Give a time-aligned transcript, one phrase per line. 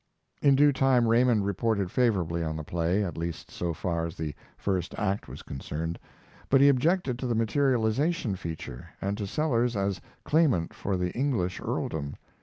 [0.41, 4.33] In due time Raymond reported favorably on the play, at least so far as the
[4.57, 5.99] first act was concerned,
[6.49, 11.59] but he objected to the materialization feature and to Sellers as claimant for the English
[11.61, 12.15] earldom.